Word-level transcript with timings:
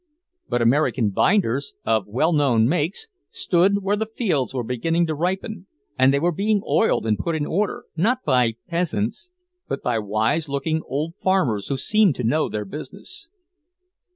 But 0.49 0.63
American 0.63 1.11
binders, 1.11 1.75
of 1.85 2.07
well 2.07 2.33
known 2.33 2.67
makes, 2.67 3.07
stood 3.29 3.83
where 3.83 3.95
the 3.95 4.07
fields 4.07 4.51
were 4.51 4.63
beginning 4.63 5.05
to 5.05 5.13
ripen, 5.13 5.67
and 5.95 6.11
they 6.11 6.19
were 6.19 6.31
being 6.31 6.63
oiled 6.67 7.05
and 7.05 7.19
put 7.19 7.35
in 7.35 7.45
order, 7.45 7.85
not 7.95 8.23
by 8.25 8.55
"peasants," 8.67 9.29
but 9.67 9.83
by 9.83 9.99
wise 9.99 10.49
looking 10.49 10.81
old 10.87 11.13
farmers 11.21 11.67
who 11.67 11.77
seemed 11.77 12.15
to 12.15 12.23
know 12.23 12.49
their 12.49 12.65
business. 12.65 13.27